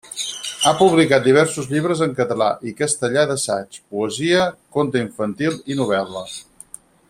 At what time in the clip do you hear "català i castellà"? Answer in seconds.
2.21-3.27